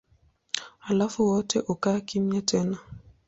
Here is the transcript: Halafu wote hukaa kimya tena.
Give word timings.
Halafu 0.79 1.27
wote 1.27 1.59
hukaa 1.59 1.99
kimya 1.99 2.41
tena. 2.41 2.77